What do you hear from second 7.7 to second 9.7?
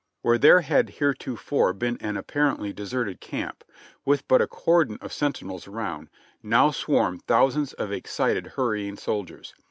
of excited, hurrying soldiers.